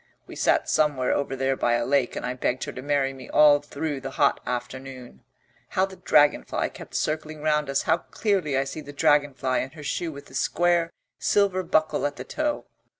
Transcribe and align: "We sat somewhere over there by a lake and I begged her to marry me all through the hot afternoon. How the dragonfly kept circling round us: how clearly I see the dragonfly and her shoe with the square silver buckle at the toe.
"We 0.25 0.35
sat 0.35 0.67
somewhere 0.67 1.11
over 1.13 1.35
there 1.35 1.55
by 1.55 1.73
a 1.73 1.85
lake 1.85 2.15
and 2.15 2.25
I 2.25 2.33
begged 2.33 2.63
her 2.63 2.71
to 2.71 2.81
marry 2.81 3.13
me 3.13 3.29
all 3.29 3.59
through 3.59 4.01
the 4.01 4.09
hot 4.09 4.39
afternoon. 4.47 5.23
How 5.69 5.85
the 5.85 5.97
dragonfly 5.97 6.71
kept 6.71 6.95
circling 6.95 7.43
round 7.43 7.69
us: 7.69 7.83
how 7.83 7.97
clearly 7.99 8.57
I 8.57 8.63
see 8.63 8.81
the 8.81 8.93
dragonfly 8.93 9.61
and 9.61 9.73
her 9.75 9.83
shoe 9.83 10.11
with 10.11 10.25
the 10.25 10.33
square 10.33 10.91
silver 11.19 11.61
buckle 11.61 12.07
at 12.07 12.15
the 12.15 12.23
toe. 12.23 12.65